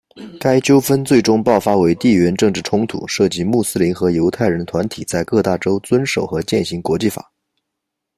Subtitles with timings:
[0.39, 7.31] 该纠纷最终爆发为地缘政治冲突，涉及穆斯林和犹太人团体在各大洲遵守和饯行国际法。